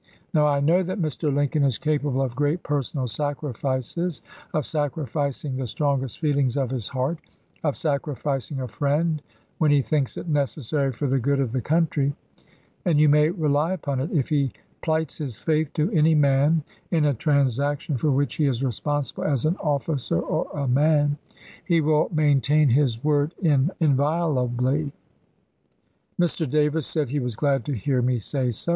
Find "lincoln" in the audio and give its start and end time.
1.31-1.61